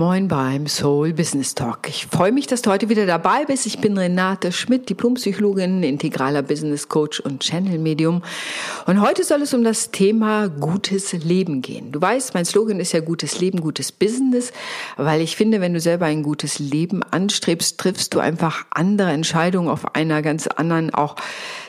Moin 0.00 0.28
beim 0.28 0.68
Soul 0.68 1.12
Business 1.12 1.56
Talk. 1.56 1.88
Ich 1.88 2.06
freue 2.06 2.30
mich, 2.30 2.46
dass 2.46 2.62
du 2.62 2.70
heute 2.70 2.88
wieder 2.88 3.04
dabei 3.04 3.46
bist. 3.46 3.66
Ich 3.66 3.80
bin 3.80 3.98
Renate 3.98 4.52
Schmidt, 4.52 4.88
Diplompsychologin, 4.88 5.82
integraler 5.82 6.42
Business 6.42 6.88
Coach 6.88 7.18
und 7.18 7.40
Channel 7.40 7.80
Medium. 7.80 8.22
Und 8.86 9.00
heute 9.00 9.24
soll 9.24 9.42
es 9.42 9.54
um 9.54 9.64
das 9.64 9.90
Thema 9.90 10.46
gutes 10.50 11.14
Leben 11.14 11.62
gehen. 11.62 11.90
Du 11.90 12.00
weißt, 12.00 12.32
mein 12.34 12.44
Slogan 12.44 12.78
ist 12.78 12.92
ja 12.92 13.00
gutes 13.00 13.40
Leben, 13.40 13.60
gutes 13.60 13.90
Business, 13.90 14.52
weil 14.96 15.20
ich 15.20 15.34
finde, 15.34 15.60
wenn 15.60 15.74
du 15.74 15.80
selber 15.80 16.06
ein 16.06 16.22
gutes 16.22 16.60
Leben 16.60 17.02
anstrebst, 17.02 17.76
triffst 17.80 18.14
du 18.14 18.20
einfach 18.20 18.66
andere 18.70 19.10
Entscheidungen 19.10 19.68
auf 19.68 19.96
einer 19.96 20.22
ganz 20.22 20.46
anderen, 20.46 20.94
auch 20.94 21.16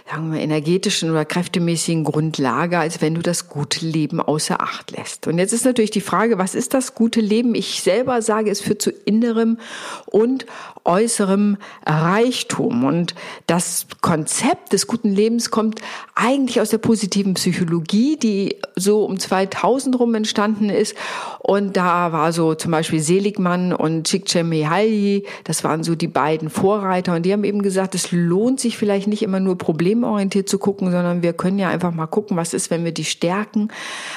sagen 0.09 0.33
wir, 0.33 0.39
energetischen 0.39 1.11
oder 1.11 1.25
kräftemäßigen 1.25 2.03
Grundlage, 2.03 2.79
als 2.79 3.01
wenn 3.01 3.15
du 3.15 3.21
das 3.21 3.47
gute 3.47 3.85
Leben 3.85 4.19
außer 4.19 4.61
Acht 4.61 4.91
lässt. 4.91 5.27
Und 5.27 5.37
jetzt 5.37 5.53
ist 5.53 5.65
natürlich 5.65 5.91
die 5.91 6.01
Frage, 6.01 6.37
was 6.37 6.55
ist 6.55 6.73
das 6.73 6.95
gute 6.95 7.21
Leben? 7.21 7.53
Ich 7.55 7.81
selber 7.81 8.18
sage, 8.21 8.49
es 8.49 8.61
führt 8.61 8.81
zu 8.81 8.91
innerem 8.91 9.57
und 10.05 10.45
äußerem 10.85 11.57
Reichtum. 11.85 12.83
Und 12.83 13.15
das 13.47 13.85
Konzept 14.01 14.73
des 14.73 14.87
guten 14.87 15.13
Lebens 15.13 15.51
kommt 15.51 15.81
eigentlich 16.15 16.61
aus 16.61 16.69
der 16.69 16.79
positiven 16.79 17.35
Psychologie, 17.35 18.17
die 18.17 18.57
so 18.75 19.05
um 19.05 19.19
2000 19.19 19.99
rum 19.99 20.15
entstanden 20.15 20.69
ist. 20.69 20.95
Und 21.39 21.77
da 21.77 22.11
war 22.11 22.33
so 22.33 22.55
zum 22.55 22.71
Beispiel 22.71 22.99
Seligmann 22.99 23.73
und 23.73 24.07
Csikszentmihalyi, 24.07 25.25
das 25.43 25.63
waren 25.63 25.83
so 25.83 25.95
die 25.95 26.07
beiden 26.07 26.49
Vorreiter. 26.49 27.15
Und 27.15 27.25
die 27.25 27.33
haben 27.33 27.43
eben 27.43 27.61
gesagt, 27.61 27.95
es 27.95 28.11
lohnt 28.11 28.59
sich 28.59 28.77
vielleicht 28.77 29.07
nicht 29.07 29.21
immer 29.21 29.39
nur 29.39 29.57
problemorientiert 29.57 30.49
zu 30.49 30.57
gucken, 30.57 30.91
sondern 30.91 31.21
wir 31.21 31.33
können 31.33 31.59
ja 31.59 31.69
einfach 31.69 31.93
mal 31.93 32.07
gucken, 32.07 32.37
was 32.37 32.53
ist, 32.53 32.71
wenn 32.71 32.83
wir 32.83 32.91
die 32.91 33.05
Stärken 33.05 33.69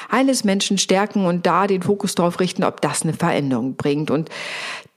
eines 0.08 0.44
Menschen 0.44 0.78
stärken 0.78 1.26
und 1.26 1.46
da 1.46 1.66
den 1.66 1.82
Fokus 1.82 2.14
darauf 2.14 2.40
richten, 2.40 2.64
ob 2.64 2.80
das 2.80 3.02
eine 3.02 3.12
Veränderung 3.12 3.76
bringt. 3.76 3.91
Und 4.10 4.28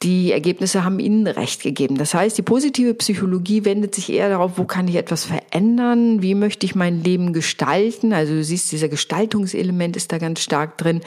die 0.03 0.31
Ergebnisse 0.31 0.83
haben 0.83 0.99
ihnen 0.99 1.25
recht 1.25 1.63
gegeben. 1.63 1.97
Das 1.97 2.13
heißt, 2.13 2.37
die 2.37 2.41
positive 2.41 2.93
Psychologie 2.95 3.65
wendet 3.65 3.95
sich 3.95 4.11
eher 4.11 4.29
darauf, 4.29 4.57
wo 4.57 4.65
kann 4.65 4.87
ich 4.87 4.95
etwas 4.95 5.25
verändern, 5.25 6.21
wie 6.21 6.35
möchte 6.35 6.65
ich 6.65 6.75
mein 6.75 7.03
Leben 7.03 7.33
gestalten. 7.33 8.13
Also 8.13 8.33
du 8.33 8.43
siehst, 8.43 8.71
dieser 8.71 8.89
Gestaltungselement 8.89 9.95
ist 9.95 10.11
da 10.11 10.17
ganz 10.17 10.41
stark 10.41 10.77
drin, 10.77 11.01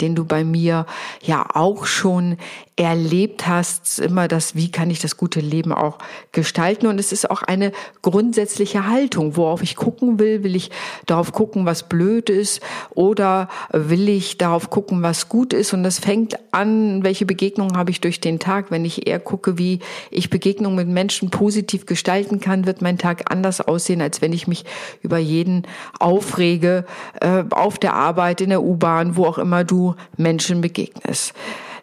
den 0.00 0.14
du 0.14 0.24
bei 0.24 0.44
mir 0.44 0.86
ja 1.22 1.46
auch 1.54 1.86
schon 1.86 2.36
erlebt 2.76 3.46
hast, 3.46 3.98
immer 3.98 4.28
das, 4.28 4.54
wie 4.54 4.70
kann 4.70 4.90
ich 4.90 5.00
das 5.00 5.16
gute 5.16 5.40
Leben 5.40 5.72
auch 5.72 5.96
gestalten. 6.32 6.86
Und 6.86 7.00
es 7.00 7.10
ist 7.10 7.30
auch 7.30 7.42
eine 7.42 7.72
grundsätzliche 8.02 8.86
Haltung, 8.86 9.36
worauf 9.36 9.62
ich 9.62 9.76
gucken 9.76 10.18
will. 10.18 10.44
Will 10.44 10.54
ich 10.54 10.70
darauf 11.06 11.32
gucken, 11.32 11.64
was 11.64 11.88
blöd 11.88 12.28
ist 12.28 12.60
oder 12.90 13.48
will 13.72 14.10
ich 14.10 14.36
darauf 14.36 14.68
gucken, 14.68 15.02
was 15.02 15.30
gut 15.30 15.54
ist? 15.54 15.72
Und 15.72 15.84
das 15.84 15.98
fängt 15.98 16.36
an, 16.52 17.02
welche 17.02 17.24
Begegnungen 17.24 17.78
habe 17.78 17.90
ich 17.90 18.02
durch 18.02 18.20
den 18.20 18.38
Tag. 18.38 18.70
Wenn 18.70 18.84
ich 18.84 19.06
eher 19.06 19.20
gucke, 19.20 19.56
wie 19.56 19.80
ich 20.10 20.28
Begegnungen 20.28 20.76
mit 20.76 20.88
Menschen 20.88 21.30
positiv 21.30 21.86
gestalten 21.86 22.40
kann, 22.40 22.66
wird 22.66 22.82
mein 22.82 22.98
Tag 22.98 23.30
anders 23.32 23.62
aussehen, 23.62 24.02
als 24.02 24.20
wenn 24.20 24.34
ich 24.34 24.46
mich 24.48 24.66
über 25.00 25.16
jeden 25.16 25.62
aufrege, 25.98 26.84
äh, 27.22 27.44
auf 27.50 27.78
der 27.78 27.94
Arbeit, 27.94 28.42
in 28.42 28.50
der 28.50 28.62
U-Bahn, 28.62 29.16
wo 29.16 29.24
auch 29.24 29.38
immer 29.38 29.64
du 29.64 29.94
Menschen 30.18 30.60
begegnest. 30.60 31.32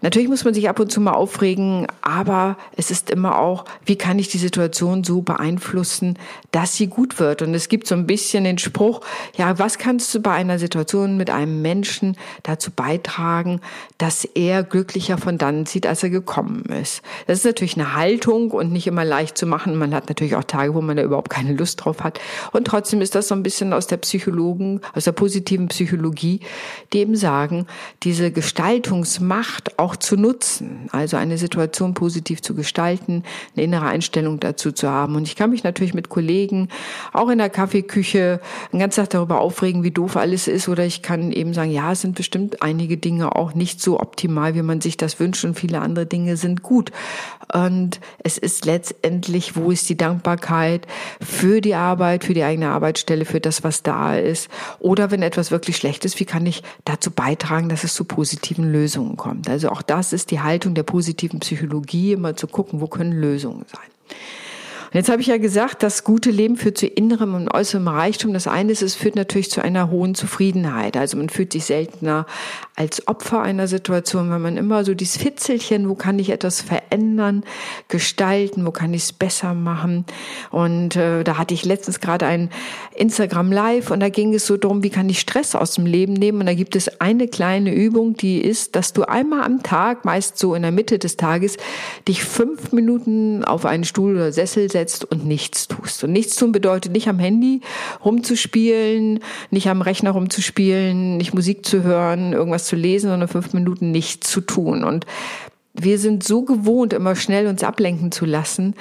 Natürlich 0.04 0.28
muss 0.28 0.44
man 0.44 0.54
sich 0.54 0.68
ab 0.68 0.82
und 0.82 0.92
zu 0.92 1.00
mal 1.00 1.14
aufregen, 1.14 1.88
aber 2.02 2.58
es 2.76 2.92
ist 2.92 3.10
immer 3.10 3.40
auch, 3.40 3.64
wie 3.86 3.96
kann 3.96 4.20
ich 4.20 4.28
die 4.28 4.38
Situation 4.38 5.06
so 5.06 5.22
beeinflussen, 5.22 6.20
dass 6.52 6.76
sie 6.76 6.88
gut 6.88 7.22
wird? 7.22 7.42
Und 7.42 7.54
es 7.54 7.70
gibt 7.70 7.88
so 7.88 7.96
ein 7.96 8.06
bisschen 8.06 8.44
den 8.44 8.58
Spruch, 8.58 9.00
ja, 9.38 9.58
was 9.60 9.78
kannst 9.78 10.14
du 10.14 10.20
bei 10.20 10.32
einer 10.32 10.60
Situation 10.60 11.16
mit 11.16 11.30
einem 11.30 11.62
Menschen 11.62 12.18
dazu 12.44 12.70
beitragen, 12.70 13.62
dass 13.98 14.26
er 14.26 14.64
glücklicher 14.64 15.18
von 15.18 15.38
dann 15.38 15.66
zieht, 15.66 15.88
als 15.88 16.04
er 16.04 16.10
gekommen 16.10 16.66
ist? 16.66 17.02
Das 17.28 17.38
ist 17.38 17.46
natürlich 17.46 17.78
eine 17.78 17.96
Haltung 17.96 18.52
und 18.52 18.74
nicht 18.74 18.88
immer 18.88 19.06
leicht 19.06 19.38
zu 19.38 19.46
machen. 19.46 19.78
Man 19.78 19.96
hat 19.96 20.10
natürlich 20.10 20.36
auch 20.36 20.44
Tage, 20.44 20.76
wo 20.76 20.82
man 20.82 20.98
da 20.98 21.04
überhaupt 21.04 21.30
keine 21.30 21.54
Lust 21.54 21.84
drauf 21.84 22.04
hat. 22.04 22.20
Und 22.52 22.68
trotzdem 22.68 23.00
ist 23.00 23.16
das 23.16 23.30
so 23.30 23.36
ein 23.36 23.44
bisschen 23.44 23.72
aus 23.72 23.88
der 23.88 23.98
Psychologen, 23.98 24.82
aus 24.94 25.06
der 25.06 25.14
positiven 25.14 25.70
Psychologie, 25.70 26.42
die 26.92 27.00
eben 27.00 27.16
sagen, 27.16 27.68
diese 28.04 28.32
Gestaltungsmacht 28.32 29.80
auch 29.80 29.93
auch 29.94 29.98
zu 29.98 30.18
nutzen, 30.18 30.90
also 30.92 31.18
eine 31.18 31.38
Situation 31.38 31.94
positiv 31.94 32.42
zu 32.42 32.56
gestalten, 32.56 33.24
eine 33.56 33.64
innere 33.64 33.86
Einstellung 33.86 34.40
dazu 34.40 34.72
zu 34.72 34.90
haben. 34.90 35.16
Und 35.16 35.28
ich 35.28 35.36
kann 35.36 35.52
mich 35.52 35.64
natürlich 35.64 35.94
mit 35.94 36.10
Kollegen 36.10 36.70
auch 37.14 37.30
in 37.30 37.38
der 37.38 37.52
Kaffeeküche 37.52 38.42
einen 38.72 38.80
ganzen 38.80 39.02
Tag 39.02 39.12
darüber 39.12 39.40
aufregen, 39.40 39.84
wie 39.84 39.92
doof 39.92 40.18
alles 40.18 40.48
ist, 40.48 40.68
oder 40.68 40.84
ich 40.86 41.04
kann 41.04 41.32
eben 41.32 41.54
sagen, 41.54 41.72
ja, 41.72 41.92
es 41.92 42.02
sind 42.02 42.16
bestimmt 42.16 42.64
einige 42.64 42.98
Dinge 42.98 43.36
auch 43.36 43.54
nicht 43.54 43.82
so 43.82 44.00
optimal, 44.00 44.56
wie 44.56 44.64
man 44.64 44.82
sich 44.82 44.98
das 44.98 45.20
wünscht, 45.20 45.46
und 45.46 45.60
viele 45.60 45.80
andere 45.80 46.08
Dinge 46.08 46.38
sind 46.38 46.64
gut. 46.64 46.92
Und 47.54 48.00
es 48.24 48.40
ist 48.40 48.66
letztendlich, 48.66 49.56
wo 49.56 49.70
ist 49.70 49.88
die 49.90 49.98
Dankbarkeit 49.98 50.88
für 51.22 51.62
die 51.62 51.76
Arbeit, 51.76 52.24
für 52.24 52.34
die 52.34 52.44
eigene 52.44 52.70
Arbeitsstelle, 52.70 53.26
für 53.26 53.40
das, 53.40 53.64
was 53.64 53.84
da 53.84 54.16
ist? 54.16 54.50
Oder 54.80 55.12
wenn 55.12 55.22
etwas 55.22 55.52
wirklich 55.52 55.78
schlecht 55.78 56.04
ist, 56.04 56.20
wie 56.20 56.26
kann 56.26 56.48
ich 56.48 56.64
dazu 56.84 57.12
beitragen, 57.12 57.70
dass 57.70 57.84
es 57.84 57.94
zu 57.94 58.06
positiven 58.06 58.72
Lösungen 58.72 59.18
kommt? 59.18 59.48
Also 59.48 59.70
auch 59.70 59.83
das 59.88 60.14
ist 60.14 60.32
die 60.32 60.42
Haltung 60.42 60.76
der 60.76 60.84
positiven 60.84 61.40
Psychologie, 61.40 62.14
immer 62.14 62.36
zu 62.36 62.48
gucken, 62.48 62.82
wo 62.82 62.88
können 62.88 63.14
Lösungen 63.14 63.66
sein. 63.72 63.93
Und 64.94 65.00
jetzt 65.00 65.10
habe 65.10 65.22
ich 65.24 65.28
ja 65.28 65.38
gesagt, 65.38 65.82
das 65.82 66.04
gute 66.04 66.30
Leben 66.30 66.56
führt 66.56 66.78
zu 66.78 66.86
innerem 66.86 67.34
und 67.34 67.52
äußerem 67.52 67.88
Reichtum. 67.88 68.32
Das 68.32 68.46
eine 68.46 68.72
ist, 68.72 68.84
es 68.84 68.94
führt 68.94 69.16
natürlich 69.16 69.50
zu 69.50 69.64
einer 69.64 69.90
hohen 69.90 70.14
Zufriedenheit. 70.14 70.96
Also 70.98 71.18
man 71.18 71.30
fühlt 71.30 71.52
sich 71.52 71.66
seltener 71.66 72.28
als 72.76 73.08
Opfer 73.08 73.42
einer 73.42 73.68
Situation, 73.68 74.30
wenn 74.30 74.44
man 74.44 74.56
immer 74.56 74.86
so 74.86 74.94
dieses 74.94 75.18
Fitzelchen, 75.18 75.90
wo 75.90 75.96
kann 75.96 76.20
ich 76.20 76.30
etwas 76.30 76.62
verändern, 76.62 77.44
gestalten, 77.88 78.68
wo 78.68 78.72
kann 78.72 78.94
ich 78.94 79.02
es 79.02 79.14
besser 79.14 79.56
machen. 79.56 80.06
Und 80.52 80.96
äh, 80.96 81.24
da 81.24 81.40
hatte 81.40 81.56
ich 81.56 81.66
letztens 81.66 82.00
gerade 82.00 82.28
ein 82.28 82.52
Instagram 82.96 83.52
Live 83.52 83.90
und 83.90 84.00
da 84.00 84.10
ging 84.10 84.36
es 84.36 84.46
so 84.46 84.58
darum, 84.58 84.84
wie 84.84 84.92
kann 84.92 85.10
ich 85.10 85.20
Stress 85.20 85.56
aus 85.56 85.74
dem 85.74 85.88
Leben 85.88 86.14
nehmen. 86.14 86.42
Und 86.42 86.46
da 86.46 86.54
gibt 86.54 86.76
es 86.76 87.02
eine 87.02 87.28
kleine 87.28 87.74
Übung, 87.74 88.14
die 88.16 88.40
ist, 88.40 88.76
dass 88.76 88.94
du 88.94 89.06
einmal 89.06 89.42
am 89.42 89.64
Tag, 89.64 90.06
meist 90.06 90.38
so 90.38 90.54
in 90.54 90.62
der 90.62 90.72
Mitte 90.72 91.00
des 91.00 91.18
Tages, 91.18 91.58
dich 92.08 92.24
fünf 92.24 92.74
Minuten 92.74 93.44
auf 93.44 93.66
einen 93.66 93.86
Stuhl 93.86 94.14
oder 94.14 94.32
Sessel 94.32 94.70
setzt 94.70 94.83
hinsetzt 94.84 95.06
und 95.06 95.26
nichts 95.26 95.68
tust. 95.68 96.04
Und 96.04 96.12
nichts 96.12 96.36
tun 96.36 96.52
bedeutet 96.52 96.92
nicht 96.92 97.08
am 97.08 97.20
Handy 97.20 97.62
rumzuspielen, 98.04 99.20
nicht 99.52 99.68
am 99.68 99.82
Rechner 99.82 100.12
rumzuspielen, 100.12 101.18
nicht 101.18 101.34
Musik 101.34 101.66
zu 101.66 101.84
hören, 101.84 102.34
irgendwas 102.34 102.66
zu 102.66 102.76
lesen, 102.76 103.10
sondern 103.10 103.30
fünf 103.30 103.54
Minuten 103.54 103.92
nichts 103.92 104.30
zu 104.30 104.42
tun. 104.42 104.84
Und 104.84 105.06
wir 105.74 105.98
sind 105.98 106.24
so 106.24 106.44
gewohnt, 106.44 106.94
immer 106.94 107.16
schnell 107.16 107.48
uns 107.48 107.64
ablenken 107.64 108.12
zu 108.12 108.26
lassen, 108.26 108.76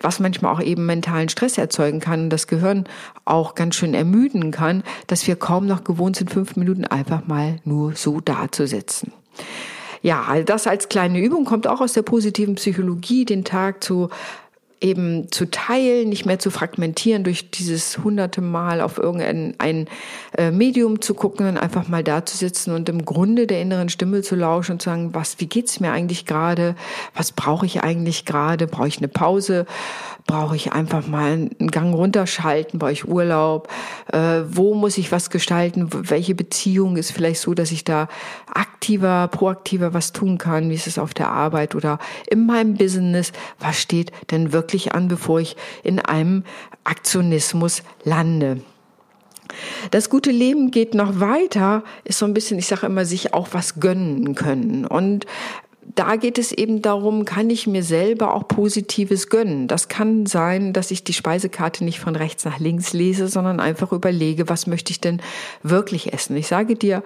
was 0.00 0.20
manchmal 0.20 0.52
auch 0.52 0.60
eben 0.60 0.86
mentalen 0.86 1.28
Stress 1.28 1.56
erzeugen 1.56 2.00
kann 2.00 2.24
und 2.24 2.30
das 2.30 2.46
Gehirn 2.46 2.84
auch 3.24 3.54
ganz 3.54 3.74
schön 3.76 3.94
ermüden 3.94 4.50
kann, 4.50 4.82
dass 5.06 5.26
wir 5.26 5.36
kaum 5.36 5.66
noch 5.66 5.84
gewohnt 5.84 6.16
sind, 6.16 6.30
fünf 6.30 6.56
Minuten 6.56 6.84
einfach 6.84 7.26
mal 7.26 7.60
nur 7.64 7.94
so 7.94 8.20
dazusitzen. 8.20 9.12
Ja, 10.04 10.42
das 10.44 10.66
als 10.66 10.90
kleine 10.90 11.18
Übung 11.18 11.46
kommt 11.46 11.66
auch 11.66 11.80
aus 11.80 11.94
der 11.94 12.02
positiven 12.02 12.56
Psychologie, 12.56 13.24
den 13.24 13.42
Tag 13.42 13.82
zu 13.82 14.10
eben 14.84 15.32
zu 15.32 15.50
teilen, 15.50 16.10
nicht 16.10 16.26
mehr 16.26 16.38
zu 16.38 16.50
fragmentieren 16.50 17.24
durch 17.24 17.50
dieses 17.50 17.98
hunderte 18.04 18.42
Mal 18.42 18.82
auf 18.82 18.98
irgendein 18.98 19.54
ein 19.58 19.88
äh, 20.36 20.50
Medium 20.50 21.00
zu 21.00 21.14
gucken 21.14 21.48
und 21.48 21.56
einfach 21.56 21.88
mal 21.88 22.04
da 22.04 22.26
zu 22.26 22.36
sitzen 22.36 22.72
und 22.74 22.90
im 22.90 23.06
Grunde 23.06 23.46
der 23.46 23.62
inneren 23.62 23.88
Stimme 23.88 24.20
zu 24.20 24.36
lauschen 24.36 24.72
und 24.72 24.82
zu 24.82 24.90
sagen, 24.90 25.14
was, 25.14 25.40
wie 25.40 25.46
geht's 25.46 25.80
mir 25.80 25.90
eigentlich 25.92 26.26
gerade? 26.26 26.76
Was 27.14 27.32
brauche 27.32 27.64
ich 27.64 27.82
eigentlich 27.82 28.26
gerade? 28.26 28.66
Brauche 28.66 28.88
ich 28.88 28.98
eine 28.98 29.08
Pause? 29.08 29.64
Brauche 30.26 30.56
ich 30.56 30.72
einfach 30.72 31.06
mal 31.06 31.32
einen 31.32 31.68
Gang 31.70 31.94
runterschalten? 31.94 32.78
Brauche 32.78 32.92
ich 32.92 33.06
Urlaub? 33.06 33.68
Äh, 34.10 34.40
wo 34.48 34.74
muss 34.74 34.96
ich 34.96 35.12
was 35.12 35.28
gestalten? 35.28 35.88
Welche 35.92 36.34
Beziehung 36.34 36.96
ist 36.96 37.10
vielleicht 37.10 37.40
so, 37.40 37.52
dass 37.52 37.70
ich 37.72 37.84
da 37.84 38.08
aktiver, 38.52 39.28
proaktiver 39.28 39.92
was 39.92 40.12
tun 40.12 40.38
kann? 40.38 40.70
Wie 40.70 40.74
ist 40.74 40.86
es 40.86 40.98
auf 40.98 41.12
der 41.12 41.28
Arbeit 41.28 41.74
oder 41.74 41.98
in 42.26 42.46
meinem 42.46 42.74
Business? 42.74 43.32
Was 43.60 43.78
steht 43.80 44.12
denn 44.30 44.52
wirklich 44.52 44.94
an, 44.94 45.08
bevor 45.08 45.40
ich 45.40 45.56
in 45.82 46.00
einem 46.00 46.44
Aktionismus 46.84 47.82
lande? 48.04 48.60
Das 49.90 50.10
gute 50.10 50.30
Leben 50.30 50.70
geht 50.70 50.94
noch 50.94 51.20
weiter, 51.20 51.84
ist 52.04 52.18
so 52.18 52.26
ein 52.26 52.34
bisschen, 52.34 52.58
ich 52.58 52.66
sage 52.66 52.86
immer, 52.86 53.04
sich 53.04 53.34
auch 53.34 53.48
was 53.52 53.80
gönnen 53.80 54.34
können. 54.34 54.86
Und 54.86 55.26
da 55.94 56.16
geht 56.16 56.38
es 56.38 56.50
eben 56.50 56.82
darum, 56.82 57.24
kann 57.24 57.50
ich 57.50 57.66
mir 57.66 57.82
selber 57.82 58.34
auch 58.34 58.48
Positives 58.48 59.28
gönnen. 59.28 59.68
Das 59.68 59.88
kann 59.88 60.26
sein, 60.26 60.72
dass 60.72 60.90
ich 60.90 61.04
die 61.04 61.12
Speisekarte 61.12 61.84
nicht 61.84 62.00
von 62.00 62.16
rechts 62.16 62.44
nach 62.44 62.58
links 62.58 62.92
lese, 62.92 63.28
sondern 63.28 63.60
einfach 63.60 63.92
überlege, 63.92 64.48
was 64.48 64.66
möchte 64.66 64.90
ich 64.90 65.00
denn 65.00 65.22
wirklich 65.62 66.12
essen. 66.12 66.36
Ich 66.36 66.48
sage 66.48 66.74
dir, 66.74 67.02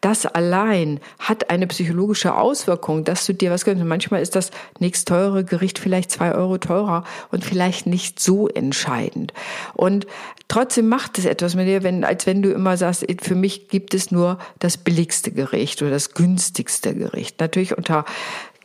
das 0.00 0.24
allein 0.24 1.00
hat 1.18 1.50
eine 1.50 1.66
psychologische 1.66 2.34
Auswirkung, 2.34 3.04
dass 3.04 3.26
du 3.26 3.34
dir 3.34 3.50
was 3.50 3.64
gönnst. 3.64 3.84
manchmal 3.84 4.22
ist 4.22 4.34
das 4.36 4.50
nächst 4.78 5.08
teure 5.08 5.44
Gericht 5.44 5.78
vielleicht 5.78 6.10
zwei 6.10 6.34
Euro 6.34 6.56
teurer 6.56 7.04
und 7.30 7.44
vielleicht 7.44 7.86
nicht 7.86 8.20
so 8.20 8.48
entscheidend. 8.48 9.34
Und 9.74 10.06
trotzdem 10.50 10.88
macht 10.88 11.16
es 11.18 11.24
etwas 11.24 11.54
mit 11.54 11.68
dir, 11.68 11.82
wenn, 11.82 12.04
als 12.04 12.26
wenn 12.26 12.42
du 12.42 12.50
immer 12.50 12.76
sagst, 12.76 13.06
für 13.22 13.34
mich 13.34 13.68
gibt 13.68 13.94
es 13.94 14.10
nur 14.10 14.38
das 14.58 14.76
billigste 14.76 15.30
Gericht 15.30 15.80
oder 15.80 15.92
das 15.92 16.12
günstigste 16.12 16.94
Gericht. 16.94 17.40
Natürlich 17.40 17.78
unter 17.78 18.04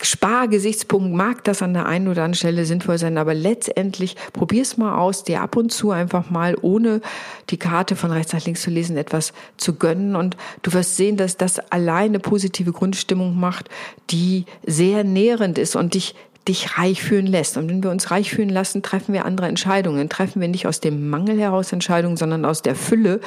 Spargesichtspunkt 0.01 1.15
mag 1.15 1.43
das 1.43 1.61
an 1.61 1.73
der 1.73 1.85
einen 1.85 2.07
oder 2.07 2.23
anderen 2.23 2.33
Stelle 2.33 2.65
sinnvoll 2.65 2.97
sein, 2.97 3.17
aber 3.17 3.33
letztendlich 3.33 4.15
probier's 4.33 4.77
mal 4.77 4.97
aus, 4.97 5.23
dir 5.23 5.41
ab 5.41 5.55
und 5.55 5.71
zu 5.71 5.91
einfach 5.91 6.29
mal 6.29 6.57
ohne 6.59 7.01
die 7.49 7.57
Karte 7.57 7.95
von 7.95 8.11
rechts 8.11 8.33
nach 8.33 8.43
links 8.43 8.63
zu 8.63 8.71
lesen 8.71 8.97
etwas 8.97 9.31
zu 9.55 9.75
gönnen 9.75 10.15
und 10.15 10.35
du 10.63 10.73
wirst 10.73 10.97
sehen, 10.97 11.17
dass 11.17 11.37
das 11.37 11.59
alleine 11.71 12.19
positive 12.19 12.71
Grundstimmung 12.73 13.39
macht, 13.39 13.69
die 14.09 14.45
sehr 14.65 15.03
nährend 15.03 15.57
ist 15.59 15.75
und 15.75 15.93
dich 15.93 16.15
dich 16.47 16.77
reich 16.77 17.01
fühlen 17.01 17.27
lässt. 17.27 17.57
Und 17.57 17.69
wenn 17.69 17.83
wir 17.83 17.89
uns 17.91 18.11
reich 18.11 18.31
fühlen 18.31 18.49
lassen, 18.49 18.83
treffen 18.83 19.13
wir 19.13 19.25
andere 19.25 19.47
Entscheidungen. 19.47 20.09
Treffen 20.09 20.41
wir 20.41 20.47
nicht 20.47 20.67
aus 20.67 20.79
dem 20.79 21.09
Mangel 21.09 21.39
heraus 21.39 21.71
Entscheidungen, 21.71 22.17
sondern 22.17 22.45
aus 22.45 22.61
der 22.61 22.75
Fülle, 22.75 23.19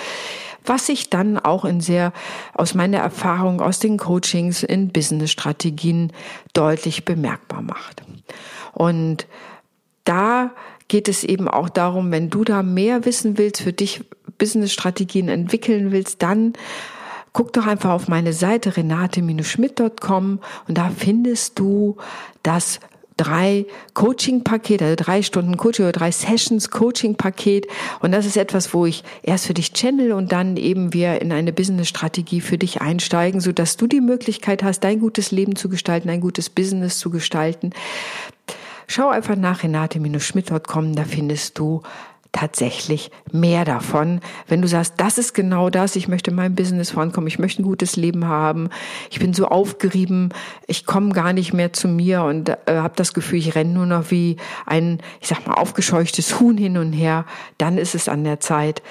was 0.65 0.87
sich 0.87 1.11
dann 1.11 1.39
auch 1.39 1.65
in 1.65 1.81
sehr, 1.81 2.13
aus 2.55 2.75
meiner 2.75 2.99
Erfahrung 2.99 3.61
aus 3.61 3.79
den 3.79 3.97
Coachings 3.97 4.63
in 4.63 4.89
Business-Strategien 4.89 6.13
deutlich 6.53 7.05
bemerkbar 7.05 7.63
macht. 7.63 8.03
Und 8.73 9.27
da 10.05 10.53
geht 10.87 11.09
es 11.09 11.25
eben 11.25 11.49
auch 11.49 11.69
darum, 11.69 12.11
wenn 12.11 12.31
du 12.31 12.45
da 12.45 12.63
mehr 12.63 13.05
wissen 13.05 13.37
willst, 13.37 13.63
für 13.63 13.73
dich 13.73 14.05
Business-Strategien 14.39 15.29
entwickeln 15.29 15.91
willst, 15.93 16.23
dann 16.23 16.53
guck 17.33 17.53
doch 17.53 17.67
einfach 17.67 17.91
auf 17.91 18.09
meine 18.09 18.33
Seite 18.33 18.77
renate-schmidt.com 18.77 20.41
und 20.67 20.79
da 20.79 20.91
findest 20.97 21.59
du 21.59 21.97
das 22.43 22.81
drei 23.19 23.67
Coaching-Pakete, 23.93 24.85
also 24.85 24.97
drei 24.97 25.23
Stunden 25.23 25.59
Coaching 25.59 25.85
oder 25.85 25.93
drei 25.93 26.11
Sessions 26.11 26.71
Coaching-Paket. 26.71 27.67
Und 28.01 28.13
das 28.13 28.25
ist 28.25 28.39
etwas, 28.39 28.73
wo 28.73 28.87
ich 28.87 29.05
erst 29.23 29.47
für 29.47 29.55
dich 29.55 29.75
channel 29.75 30.13
und 30.13 30.33
dann 30.33 30.57
eben 30.57 30.95
wir 30.95 31.21
in 31.21 31.33
eine 31.33 31.53
Business-Strategie 31.53 32.41
für 32.41 32.57
dich 32.57 32.81
einsteigen, 32.81 33.41
so 33.41 33.53
dass 33.53 33.77
du 33.77 33.87
die 33.87 34.01
Möglichkeit 34.01 34.63
hast, 34.63 34.81
dein 34.81 35.01
gutes 35.01 35.31
Leben 35.31 35.57
zu 35.57 35.69
gestalten, 35.69 36.09
ein 36.09 36.21
gutes 36.21 36.49
Business 36.49 36.99
zu 36.99 37.11
gestalten. 37.11 37.73
Schau 38.87 39.09
einfach 39.09 39.37
nach 39.37 39.65
renate-schmidt.com, 39.65 40.95
da 40.95 41.05
findest 41.05 41.59
du 41.59 41.83
tatsächlich 42.33 43.11
mehr 43.33 43.65
davon. 43.65 44.21
Wenn 44.47 44.63
du 44.63 44.69
sagst, 44.69 44.95
das 44.99 45.19
ist 45.19 45.35
genau 45.35 45.71
das, 45.71 45.97
ich 45.97 46.09
möchte 46.09 46.31
mein 46.31 46.55
Business 46.55 46.91
vorankommen, 46.91 47.27
ich 47.27 47.39
möchte 47.39 47.63
ein 47.63 47.65
gutes 47.65 47.97
Leben 47.97 48.27
haben, 48.27 48.69
ich 49.11 49.19
bin 49.19 49.33
so 49.35 49.49
aufgerieben, 49.49 50.31
ich 50.67 50.87
komme 50.87 51.13
gar 51.13 51.33
nicht 51.33 51.53
mehr 51.53 51.73
zu 51.73 51.89
mir 51.89 52.23
und 52.23 52.49
äh, 52.51 52.57
habe 52.69 52.95
das 52.97 53.15
Gefühl, 53.15 53.39
ich 53.39 53.55
renne 53.55 53.73
nur 53.73 53.87
noch 53.87 54.11
wie 54.11 54.37
ein, 54.67 55.01
ich 55.21 55.29
sag 55.29 55.47
mal, 55.47 55.55
aufgescheuchtes 55.55 56.39
Huhn 56.39 56.57
hin 56.57 56.77
und 56.77 56.93
her, 56.93 57.25
dann 57.57 57.79
ist 57.79 57.95
es 57.95 58.09
an 58.09 58.25
der 58.25 58.41
Zeit, 58.41 58.83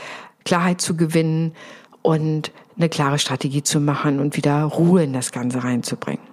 Klarheit 0.44 0.82
zu 0.82 0.96
gewinnen 0.96 1.54
und 2.02 2.52
eine 2.78 2.90
klare 2.90 3.20
Strategie 3.20 3.64
zu 3.64 3.80
machen 3.80 4.20
und 4.20 4.38
wieder 4.38 4.64
Ruhe 4.64 5.04
in 5.04 5.14
das 5.14 5.32
Ganze 5.32 5.64
reinzubringen. 5.64 6.27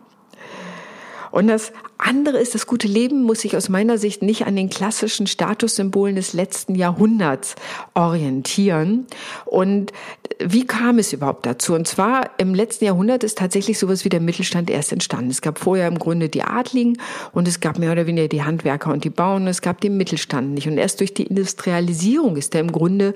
Und 1.34 1.48
das 1.48 1.72
andere 1.98 2.38
ist, 2.38 2.54
das 2.54 2.68
gute 2.68 2.86
Leben 2.86 3.24
muss 3.24 3.40
sich 3.40 3.56
aus 3.56 3.68
meiner 3.68 3.98
Sicht 3.98 4.22
nicht 4.22 4.46
an 4.46 4.54
den 4.54 4.70
klassischen 4.70 5.26
Statussymbolen 5.26 6.14
des 6.14 6.32
letzten 6.32 6.76
Jahrhunderts 6.76 7.56
orientieren. 7.94 9.06
Und 9.44 9.92
wie 10.38 10.64
kam 10.64 11.00
es 11.00 11.12
überhaupt 11.12 11.44
dazu? 11.44 11.74
Und 11.74 11.88
zwar 11.88 12.30
im 12.38 12.54
letzten 12.54 12.84
Jahrhundert 12.84 13.24
ist 13.24 13.36
tatsächlich 13.36 13.80
sowas 13.80 14.04
wie 14.04 14.10
der 14.10 14.20
Mittelstand 14.20 14.70
erst 14.70 14.92
entstanden. 14.92 15.32
Es 15.32 15.42
gab 15.42 15.58
vorher 15.58 15.88
im 15.88 15.98
Grunde 15.98 16.28
die 16.28 16.44
Adligen 16.44 16.98
und 17.32 17.48
es 17.48 17.58
gab 17.58 17.80
mehr 17.80 17.90
oder 17.90 18.06
weniger 18.06 18.28
die 18.28 18.44
Handwerker 18.44 18.92
und 18.92 19.02
die 19.02 19.10
Bauern. 19.10 19.48
Es 19.48 19.60
gab 19.60 19.80
den 19.80 19.96
Mittelstand 19.96 20.54
nicht. 20.54 20.68
Und 20.68 20.78
erst 20.78 21.00
durch 21.00 21.14
die 21.14 21.24
Industrialisierung 21.24 22.36
ist 22.36 22.54
der 22.54 22.60
im 22.60 22.70
Grunde 22.70 23.12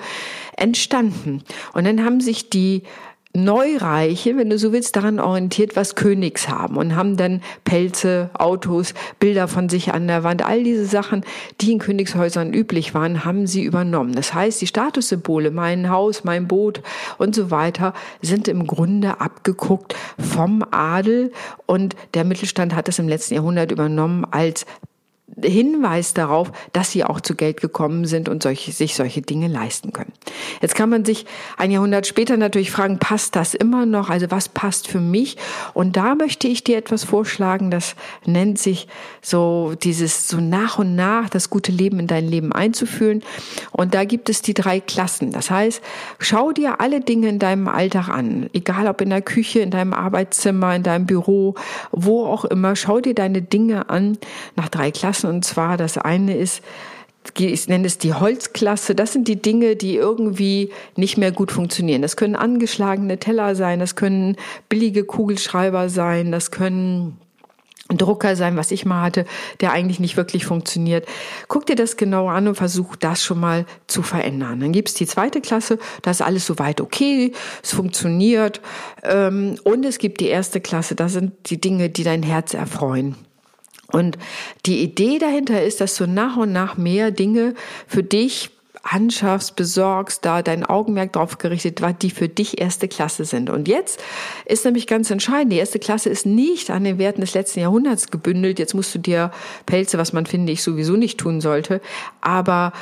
entstanden. 0.57 1.45
Und 1.73 1.87
dann 1.87 2.05
haben 2.05 2.21
sich 2.21 2.51
die 2.51 2.83
Neureiche, 3.35 4.37
wenn 4.37 4.49
du 4.49 4.59
so 4.59 4.73
willst, 4.73 4.97
daran 4.97 5.21
orientiert, 5.21 5.77
was 5.77 5.95
Königs 5.95 6.49
haben 6.49 6.77
und 6.77 6.97
haben 6.97 7.17
dann 7.17 7.43
Pelze, 7.65 8.31
Autos, 8.35 8.95
Bilder 9.21 9.49
von 9.49 9.69
sich 9.69 9.93
an 9.93 10.07
der 10.09 10.25
Wand, 10.25 10.45
all 10.45 10.65
diese 10.65 10.87
Sachen, 10.87 11.25
die 11.61 11.73
in 11.73 11.79
Königshäusern 11.79 12.55
üblich 12.55 12.95
waren, 12.95 13.25
haben 13.25 13.47
sie 13.47 13.63
übernommen. 13.63 14.13
Das 14.13 14.33
heißt, 14.33 14.61
die 14.61 14.67
Statussymbole, 14.67 15.51
mein 15.51 15.91
Haus, 15.91 16.25
mein 16.25 16.49
Boot 16.49 16.83
und 17.19 17.35
so 17.35 17.51
weiter, 17.51 17.93
sind 18.23 18.49
im 18.49 18.67
Grunde 18.67 19.21
abgeguckt 19.21 19.95
vom 20.19 20.65
Adel 20.71 21.31
und 21.67 21.97
der 22.15 22.25
Mittelstand 22.25 22.75
hat 22.75 22.89
es 22.89 22.99
im 22.99 23.09
letzten 23.09 23.35
Jahrhundert 23.35 23.71
übernommen 23.71 24.25
als 24.31 24.65
Hinweis 25.43 26.15
darauf, 26.15 26.53
dass 26.73 26.91
sie 26.91 27.05
auch 27.05 27.21
zu 27.21 27.35
Geld 27.35 27.61
gekommen 27.61 28.07
sind 28.07 28.29
und 28.29 28.43
solche, 28.43 28.73
sich 28.73 28.95
solche 28.95 29.23
Dinge 29.23 29.49
leisten 29.49 29.93
können. 29.93 30.13
Jetzt 30.61 30.75
kann 30.75 30.91
man 30.91 31.05
sich 31.05 31.27
ein 31.57 31.71
Jahrhundert 31.71 32.07
später 32.07 32.37
natürlich 32.37 32.71
fragen, 32.71 32.99
passt 32.99 33.37
das 33.37 33.55
immer 33.55 33.87
noch? 33.87 34.11
Also 34.11 34.31
was 34.31 34.49
passt 34.49 34.89
für 34.89 35.01
mich? 35.01 35.37
Und 35.75 35.97
da 35.97 36.15
möchte 36.15 36.49
ich 36.49 36.65
dir 36.65 36.77
etwas 36.77 37.05
vorschlagen, 37.05 37.71
das 37.71 37.95
nennt 38.27 38.59
sich 38.59 38.89
so 39.23 39.75
dieses 39.83 40.29
so 40.29 40.39
nach 40.39 40.79
und 40.79 40.95
nach 40.95 41.29
das 41.29 41.51
gute 41.51 41.73
Leben 41.73 42.01
in 42.01 42.07
dein 42.07 42.27
Leben 42.27 42.53
einzuführen. 42.53 43.23
Und 43.73 43.95
da 43.95 44.05
gibt 44.05 44.29
es 44.29 44.43
die 44.43 44.55
drei 44.55 44.81
Klassen. 44.81 45.33
Das 45.33 45.51
heißt, 45.51 45.83
schau 46.19 46.53
dir 46.53 46.81
alle 46.81 47.01
Dinge 47.01 47.29
in 47.29 47.39
deinem 47.39 47.69
Alltag 47.69 48.09
an, 48.09 48.51
egal 48.53 48.89
ob 48.89 49.01
in 49.01 49.11
der 49.11 49.23
Küche, 49.23 49.61
in 49.61 49.71
deinem 49.71 49.93
Arbeitszimmer, 49.93 50.75
in 50.75 50.83
deinem 50.83 51.07
Büro, 51.07 51.55
wo 51.93 52.27
auch 52.27 52.45
immer. 52.45 52.77
Schau 52.77 53.01
dir 53.01 53.15
deine 53.15 53.43
Dinge 53.43 53.89
an 53.91 54.19
nach 54.57 54.69
drei 54.69 54.91
Klassen 54.91 55.28
und 55.29 55.45
zwar 55.45 55.77
das 55.77 55.99
eine 55.99 56.37
ist, 56.37 56.63
ich 57.37 57.69
nenne 57.69 57.87
es 57.87 57.99
die 57.99 58.15
Holzklasse. 58.15 58.95
Das 58.95 59.13
sind 59.13 59.29
die 59.29 59.41
Dinge, 59.41 59.77
die 59.77 59.97
irgendwie 59.97 60.71
nicht 60.97 61.19
mehr 61.19 61.31
gut 61.31 61.53
funktionieren. 61.53 62.03
Das 62.03 62.17
können 62.17 62.37
angeschlagene 62.37 63.19
Teller 63.19 63.55
sein, 63.55 63.81
das 63.81 63.97
können 63.97 64.37
billige 64.69 65.05
Kugelschreiber 65.05 65.89
sein, 65.89 66.33
das 66.33 66.51
können 66.51 67.19
Drucker 67.97 68.37
sein, 68.37 68.57
was 68.57 68.71
ich 68.71 68.85
mal 68.85 69.03
hatte, 69.03 69.25
der 69.61 69.73
eigentlich 69.73 69.99
nicht 69.99 70.19
wirklich 70.19 70.45
funktioniert. 70.45 71.07
Guck 71.49 71.65
dir 71.65 71.77
das 71.77 71.97
genau 71.97 72.29
an 72.29 72.47
und 72.47 72.55
versuch 72.55 72.97
das 72.97 73.25
schon 73.25 73.41
mal 73.41 73.65
zu 73.87 74.03
verändern. 74.03 74.61
Dann 74.61 74.73
gibt's 74.73 74.93
die 74.93 75.07
zweite 75.07 75.41
Klasse, 75.41 75.79
da 76.03 76.11
ist 76.11 76.21
alles 76.21 76.45
soweit 76.45 76.83
okay, 76.83 77.33
es 77.63 77.73
funktioniert. 77.73 78.61
Ähm, 79.05 79.59
und 79.65 79.87
es 79.87 79.99
gibt 79.99 80.21
die 80.21 80.29
erste 80.29 80.61
Klasse, 80.61 80.97
da 80.97 81.09
sind 81.09 81.33
die 81.47 81.61
Dinge, 81.61 81.89
die 81.89 82.05
dein 82.05 82.23
Herz 82.23 82.53
erfreuen. 82.53 83.17
Und 83.91 84.19
die 84.67 84.83
Idee 84.83 85.19
dahinter 85.19 85.63
ist, 85.63 85.81
dass 85.81 85.97
du 85.97 86.07
nach 86.07 86.37
und 86.37 86.53
nach 86.53 86.77
mehr 86.77 87.11
Dinge 87.11 87.55
für 87.87 88.03
dich 88.03 88.51
anschaffst, 88.83 89.57
besorgst, 89.57 90.25
da 90.25 90.43
dein 90.43 90.65
Augenmerk 90.65 91.13
drauf 91.13 91.39
gerichtet 91.39 91.81
war, 91.81 91.93
die 91.93 92.11
für 92.11 92.29
dich 92.29 92.61
erste 92.61 92.89
Klasse 92.89 93.25
sind. 93.25 93.51
Und 93.51 93.69
jetzt 93.69 94.03
ist 94.47 94.65
nämlich 94.65 94.87
ganz 94.87 95.11
entscheidend, 95.11 95.53
die 95.53 95.59
erste 95.59 95.79
Klasse 95.79 96.09
ist 96.09 96.27
nicht 96.27 96.71
an 96.71 96.85
den 96.85 96.99
Werten 96.99 97.21
des 97.21 97.35
letzten 97.35 97.61
Jahrhunderts 97.61 98.11
gebündelt. 98.11 98.59
Jetzt 98.59 98.75
musst 98.75 98.95
du 98.95 98.99
dir 98.99 99.31
Pelze, 99.67 99.99
was 99.99 100.13
man 100.13 100.27
finde 100.27 100.53
ich 100.53 100.63
sowieso 100.63 100.97
nicht 100.97 101.19
tun 101.19 101.41
sollte, 101.41 101.81
aber 102.21 102.73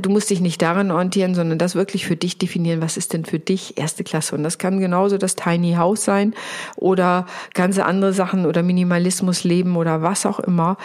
du 0.00 0.10
musst 0.10 0.30
dich 0.30 0.40
nicht 0.40 0.62
daran 0.62 0.90
orientieren, 0.90 1.34
sondern 1.34 1.58
das 1.58 1.74
wirklich 1.74 2.06
für 2.06 2.16
dich 2.16 2.38
definieren, 2.38 2.80
was 2.80 2.96
ist 2.96 3.12
denn 3.12 3.24
für 3.24 3.38
dich 3.38 3.78
erste 3.78 4.04
Klasse. 4.04 4.34
Und 4.34 4.42
das 4.42 4.58
kann 4.58 4.80
genauso 4.80 5.18
das 5.18 5.36
Tiny 5.36 5.74
House 5.74 6.04
sein 6.04 6.34
oder 6.76 7.26
ganze 7.54 7.84
andere 7.84 8.12
Sachen 8.12 8.46
oder 8.46 8.62
Minimalismus 8.62 9.44
leben 9.44 9.76
oder 9.76 10.02
was 10.02 10.24
auch 10.24 10.40
immer. 10.40 10.76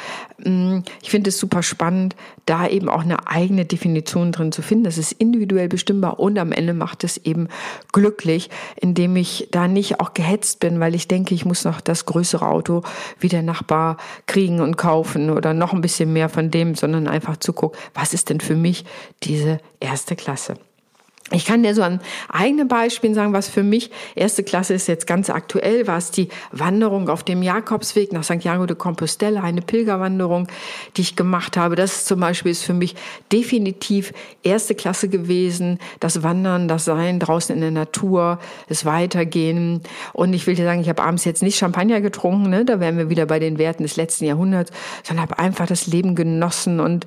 Mm, 0.43 0.79
ich 1.01 1.09
finde 1.09 1.29
es 1.29 1.39
super 1.39 1.63
spannend, 1.63 2.15
da 2.47 2.67
eben 2.67 2.89
auch 2.89 3.01
eine 3.01 3.27
eigene 3.27 3.65
Definition 3.65 4.31
drin 4.31 4.51
zu 4.51 4.61
finden. 4.61 4.85
Das 4.85 4.97
ist 4.97 5.11
individuell 5.11 5.67
bestimmbar 5.67 6.19
und 6.19 6.39
am 6.39 6.51
Ende 6.51 6.73
macht 6.73 7.03
es 7.03 7.17
eben 7.17 7.49
glücklich, 7.91 8.49
indem 8.75 9.15
ich 9.15 9.49
da 9.51 9.67
nicht 9.67 9.99
auch 9.99 10.13
gehetzt 10.13 10.59
bin, 10.59 10.79
weil 10.79 10.95
ich 10.95 11.07
denke, 11.07 11.35
ich 11.35 11.45
muss 11.45 11.65
noch 11.65 11.81
das 11.81 12.05
größere 12.05 12.47
Auto 12.47 12.81
wie 13.19 13.27
der 13.27 13.43
Nachbar 13.43 13.97
kriegen 14.25 14.61
und 14.61 14.77
kaufen 14.77 15.29
oder 15.29 15.53
noch 15.53 15.73
ein 15.73 15.81
bisschen 15.81 16.13
mehr 16.13 16.29
von 16.29 16.49
dem, 16.49 16.73
sondern 16.73 17.07
einfach 17.07 17.37
zu 17.37 17.53
gucken, 17.53 17.77
was 17.93 18.13
ist 18.13 18.29
denn 18.29 18.39
für 18.39 18.55
mich 18.55 18.85
diese 19.23 19.59
erste 19.79 20.15
Klasse. 20.15 20.55
Ich 21.31 21.43
kann 21.43 21.61
dir 21.61 21.75
so 21.75 21.83
an 21.83 21.99
eigenen 22.29 22.69
Beispielen 22.69 23.13
sagen, 23.13 23.33
was 23.33 23.49
für 23.49 23.63
mich 23.63 23.91
erste 24.15 24.43
Klasse 24.43 24.73
ist 24.73 24.87
jetzt 24.87 25.07
ganz 25.07 25.29
aktuell, 25.29 25.85
war 25.85 25.97
es 25.97 26.09
die 26.09 26.29
Wanderung 26.53 27.09
auf 27.09 27.21
dem 27.21 27.43
Jakobsweg 27.43 28.13
nach 28.13 28.23
Santiago 28.23 28.65
de 28.65 28.77
Compostela, 28.77 29.41
eine 29.41 29.61
Pilgerwanderung, 29.61 30.47
die 30.95 31.01
ich 31.01 31.17
gemacht 31.17 31.57
habe. 31.57 31.75
Das 31.75 32.05
zum 32.05 32.21
Beispiel 32.21 32.53
ist 32.53 32.63
für 32.63 32.73
mich 32.73 32.95
definitiv 33.29 34.13
erste 34.41 34.73
Klasse 34.73 35.09
gewesen. 35.09 35.79
Das 35.99 36.23
Wandern, 36.23 36.69
das 36.69 36.85
Sein 36.85 37.19
draußen 37.19 37.53
in 37.53 37.59
der 37.59 37.71
Natur, 37.71 38.39
das 38.69 38.85
Weitergehen. 38.85 39.81
Und 40.13 40.31
ich 40.31 40.47
will 40.47 40.55
dir 40.55 40.63
sagen, 40.63 40.79
ich 40.79 40.87
habe 40.87 41.03
abends 41.03 41.25
jetzt 41.25 41.43
nicht 41.43 41.57
Champagner 41.57 41.99
getrunken, 41.99 42.49
ne? 42.49 42.63
da 42.63 42.79
wären 42.79 42.97
wir 42.97 43.09
wieder 43.09 43.25
bei 43.25 43.39
den 43.39 43.57
Werten 43.57 43.83
des 43.83 43.97
letzten 43.97 44.23
Jahrhunderts, 44.23 44.71
sondern 45.03 45.23
habe 45.23 45.39
einfach 45.39 45.67
das 45.67 45.87
Leben 45.87 46.15
genossen 46.15 46.79
und 46.79 47.05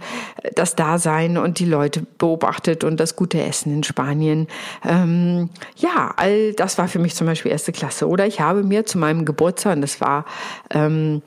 das 0.54 0.76
Dasein 0.76 1.38
und 1.38 1.58
die 1.58 1.64
Leute 1.64 2.02
beobachtet 2.18 2.84
und 2.84 3.00
das 3.00 3.16
gute 3.16 3.42
Essen 3.42 3.72
in 3.72 3.82
Spanien. 3.82 4.09
Spanien. 4.10 4.48
Ähm, 4.84 5.50
ja, 5.76 6.12
all 6.16 6.52
das 6.54 6.78
war 6.78 6.88
für 6.88 6.98
mich 6.98 7.14
zum 7.14 7.26
Beispiel 7.26 7.52
erste 7.52 7.72
Klasse. 7.72 8.08
Oder 8.08 8.26
ich 8.26 8.40
habe 8.40 8.62
mir 8.62 8.84
zu 8.84 8.98
meinem 8.98 9.24
Geburtstag, 9.24 9.76
und 9.76 9.82
das 9.82 10.00
war 10.00 10.24
ähm, 10.70 11.22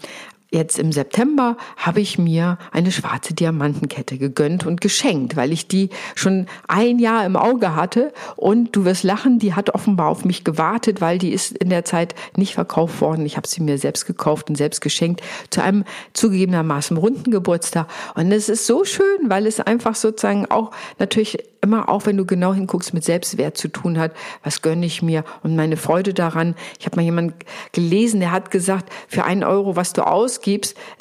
jetzt 0.54 0.78
im 0.78 0.92
September 0.92 1.58
habe 1.78 2.00
ich 2.00 2.20
mir 2.20 2.58
eine 2.72 2.92
schwarze 2.92 3.34
Diamantenkette 3.34 4.18
gegönnt 4.18 4.66
und 4.66 4.82
geschenkt, 4.82 5.36
weil 5.36 5.52
ich 5.52 5.68
die 5.68 5.90
schon 6.16 6.46
ein 6.68 7.00
Jahr 7.00 7.26
im 7.26 7.36
Auge 7.36 7.76
hatte 7.76 8.14
und 8.36 8.76
du 8.76 8.86
wirst 8.86 9.04
lachen, 9.04 9.40
die 9.40 9.56
hat 9.56 9.74
offenbar 9.74 10.10
auf 10.10 10.26
mich 10.26 10.44
gewartet, 10.44 11.02
weil 11.02 11.18
die 11.18 11.32
ist 11.32 11.58
in 11.58 11.70
der 11.70 11.86
Zeit 11.86 12.14
nicht 12.38 12.54
verkauft 12.54 13.02
worden. 13.02 13.26
Ich 13.26 13.36
habe 13.36 13.48
sie 13.48 13.62
mir 13.62 13.78
selbst 13.78 14.06
gekauft 14.06 14.50
und 14.50 14.56
selbst 14.56 14.82
geschenkt 14.82 15.22
zu 15.50 15.64
einem 15.64 15.84
zugegebenermaßen 16.14 16.98
runden 16.98 17.32
Geburtstag 17.32 17.88
und 18.16 18.32
es 18.32 18.48
ist 18.48 18.68
so 18.68 18.86
schön, 18.86 19.30
weil 19.30 19.48
es 19.48 19.60
einfach 19.60 19.96
sozusagen 19.96 20.46
auch 20.52 20.72
natürlich 21.00 21.40
immer 21.64 21.90
auch, 21.90 22.06
wenn 22.06 22.18
du 22.18 22.26
genau 22.26 22.54
hinguckst, 22.54 22.94
mit 22.94 23.04
Selbstwert 23.04 23.58
zu 23.58 23.70
tun 23.70 23.98
hat. 23.98 24.12
Was 24.44 24.62
gönne 24.62 24.86
ich 24.86 25.02
mir 25.02 25.24
und 25.42 25.56
meine 25.56 25.78
Freude 25.78 26.14
daran. 26.14 26.56
Ich 26.78 26.86
habe 26.86 26.98
mal 26.98 27.04
jemand 27.04 27.34
gelesen, 27.72 28.20
der 28.20 28.32
hat 28.32 28.52
gesagt, 28.52 28.92
für 29.08 29.24
einen 29.24 29.44
Euro, 29.44 29.76
was 29.76 29.94
du 29.94 30.06
ausgibst, 30.06 30.43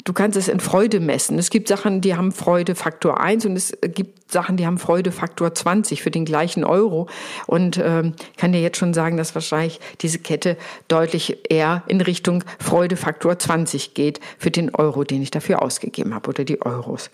du 0.03 0.13
kannst 0.13 0.37
es 0.37 0.47
in 0.47 0.59
Freude 0.59 0.99
messen. 0.99 1.37
Es 1.37 1.49
gibt 1.49 1.67
Sachen, 1.67 2.01
die 2.01 2.15
haben 2.15 2.31
Freude 2.31 2.75
Faktor 2.75 3.19
1 3.19 3.45
und 3.45 3.55
es 3.55 3.77
gibt 3.81 4.22
Sachen, 4.33 4.57
die 4.57 4.65
haben 4.65 4.77
Freude 4.77 5.11
Faktor 5.11 5.55
20 5.55 6.03
für 6.03 6.11
den 6.11 6.25
gleichen 6.25 6.65
Euro. 6.65 7.07
Und 7.47 7.77
ähm, 7.77 8.13
kann 8.37 8.51
dir 8.51 8.61
jetzt 8.61 8.77
schon 8.77 8.93
sagen, 8.93 9.15
dass 9.15 9.33
wahrscheinlich 9.35 9.79
diese 10.01 10.19
Kette 10.19 10.57
deutlich 10.89 11.49
eher 11.49 11.83
in 11.87 12.01
Richtung 12.01 12.43
Freude 12.59 12.97
Faktor 12.97 13.39
20 13.39 13.93
geht 13.93 14.19
für 14.37 14.51
den 14.51 14.75
Euro, 14.75 15.03
den 15.03 15.21
ich 15.21 15.31
dafür 15.31 15.61
ausgegeben 15.61 16.13
habe 16.13 16.29
oder 16.29 16.43
die 16.43 16.61
Euros. 16.61 17.09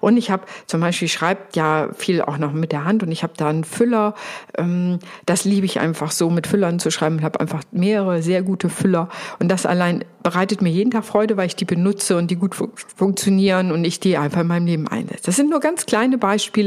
Und 0.00 0.16
ich 0.16 0.30
habe 0.30 0.44
zum 0.66 0.80
Beispiel, 0.80 1.08
schreibt 1.08 1.54
ja 1.54 1.90
viel 1.96 2.22
auch 2.22 2.38
noch 2.38 2.52
mit 2.52 2.72
der 2.72 2.84
Hand 2.84 3.02
und 3.02 3.12
ich 3.12 3.22
habe 3.22 3.34
da 3.36 3.48
einen 3.48 3.64
Füller. 3.64 4.14
Ähm, 4.58 4.98
das 5.26 5.44
liebe 5.44 5.66
ich 5.66 5.78
einfach 5.80 6.10
so, 6.10 6.30
mit 6.30 6.46
Füllern 6.46 6.78
zu 6.78 6.90
schreiben. 6.90 7.18
Ich 7.18 7.24
habe 7.24 7.38
einfach 7.38 7.62
mehrere 7.70 8.22
sehr 8.22 8.42
gute 8.42 8.68
Füller 8.68 9.08
und 9.38 9.48
das 9.48 9.66
allein 9.66 10.04
bereitet 10.22 10.62
mir 10.62 10.70
jeden 10.70 10.90
Tag 10.90 11.04
Freude, 11.04 11.36
weil 11.36 11.46
ich 11.46 11.56
die 11.56 11.64
benutze 11.64 12.16
und 12.16 12.30
die 12.30 12.36
gut 12.36 12.54
fu 12.54 12.68
funktionieren 12.96 13.72
und 13.72 13.84
ich 13.84 14.00
die 14.00 14.16
einfach 14.16 14.40
in 14.40 14.46
meinem 14.46 14.66
Leben 14.66 14.88
einsetze. 14.88 15.22
Das 15.24 15.36
sind 15.36 15.50
nur 15.50 15.60
ganz 15.60 15.86
kleine 15.86 16.18
Beispiele, 16.18 16.61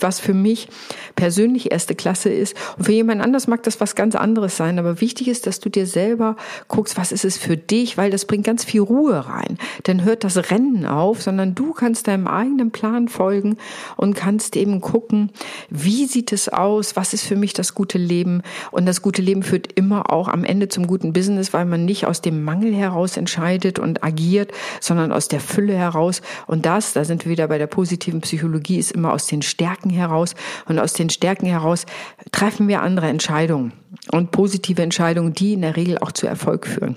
was 0.00 0.20
für 0.20 0.34
mich 0.34 0.68
persönlich 1.14 1.70
erste 1.72 1.94
Klasse 1.94 2.28
ist. 2.28 2.56
Und 2.76 2.84
für 2.84 2.92
jemand 2.92 3.22
anders 3.22 3.46
mag 3.46 3.62
das 3.62 3.80
was 3.80 3.94
ganz 3.94 4.14
anderes 4.14 4.56
sein. 4.56 4.78
Aber 4.78 5.00
wichtig 5.00 5.28
ist, 5.28 5.46
dass 5.46 5.60
du 5.60 5.68
dir 5.68 5.86
selber 5.86 6.36
guckst, 6.68 6.96
was 6.96 7.12
ist 7.12 7.24
es 7.24 7.38
für 7.38 7.56
dich, 7.56 7.96
weil 7.96 8.10
das 8.10 8.24
bringt 8.24 8.44
ganz 8.44 8.64
viel 8.64 8.82
Ruhe 8.82 9.26
rein. 9.26 9.58
Dann 9.84 10.04
hört 10.04 10.24
das 10.24 10.50
Rennen 10.50 10.86
auf, 10.86 11.22
sondern 11.22 11.54
du 11.54 11.72
kannst 11.72 12.08
deinem 12.08 12.26
eigenen 12.26 12.70
Plan 12.70 13.08
folgen 13.08 13.56
und 13.96 14.14
kannst 14.14 14.56
eben 14.56 14.80
gucken, 14.80 15.30
wie 15.70 16.06
sieht 16.06 16.32
es 16.32 16.48
aus, 16.48 16.96
was 16.96 17.12
ist 17.12 17.24
für 17.24 17.36
mich 17.36 17.52
das 17.52 17.74
gute 17.74 17.98
Leben. 17.98 18.42
Und 18.70 18.86
das 18.86 19.02
gute 19.02 19.22
Leben 19.22 19.42
führt 19.42 19.72
immer 19.74 20.12
auch 20.12 20.28
am 20.28 20.44
Ende 20.44 20.68
zum 20.68 20.86
guten 20.86 21.12
Business, 21.12 21.52
weil 21.52 21.64
man 21.64 21.84
nicht 21.84 22.06
aus 22.06 22.20
dem 22.20 22.44
Mangel 22.44 22.74
heraus 22.74 23.16
entscheidet 23.16 23.78
und 23.78 24.04
agiert, 24.04 24.52
sondern 24.80 25.12
aus 25.12 25.28
der 25.28 25.40
Fülle 25.40 25.74
heraus. 25.74 26.22
Und 26.46 26.66
das, 26.66 26.92
da 26.92 27.04
sind 27.04 27.24
wir 27.24 27.32
wieder 27.32 27.48
bei 27.48 27.58
der 27.58 27.66
positiven 27.66 28.20
Psychologie, 28.20 28.78
ist 28.78 28.92
immer 28.92 29.12
den 29.26 29.42
Stärken 29.42 29.90
heraus. 29.90 30.34
Und 30.66 30.78
aus 30.78 30.92
den 30.92 31.10
Stärken 31.10 31.46
heraus 31.46 31.86
treffen 32.32 32.68
wir 32.68 32.82
andere 32.82 33.08
Entscheidungen 33.08 33.72
und 34.12 34.30
positive 34.30 34.82
Entscheidungen, 34.82 35.32
die 35.32 35.54
in 35.54 35.62
der 35.62 35.76
Regel 35.76 35.98
auch 35.98 36.12
zu 36.12 36.26
Erfolg 36.26 36.66
führen. 36.66 36.96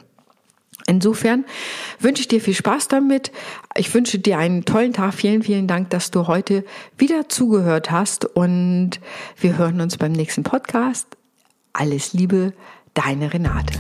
Insofern 0.88 1.46
wünsche 2.00 2.22
ich 2.22 2.28
dir 2.28 2.42
viel 2.42 2.56
Spaß 2.56 2.88
damit. 2.88 3.32
Ich 3.76 3.94
wünsche 3.94 4.18
dir 4.18 4.40
einen 4.40 4.66
tollen 4.66 4.94
Tag. 4.94 5.14
Vielen, 5.14 5.44
vielen 5.44 5.68
Dank, 5.68 5.92
dass 5.92 6.10
du 6.10 6.26
heute 6.28 6.66
wieder 6.98 7.30
zugehört 7.30 7.92
hast 7.92 8.26
und 8.26 9.00
wir 9.40 9.58
hören 9.58 9.82
uns 9.82 9.98
beim 9.98 10.14
nächsten 10.14 10.44
Podcast. 10.44 11.08
Alles 11.74 12.14
Liebe, 12.14 12.54
deine 12.96 13.32
Renate. 13.32 13.80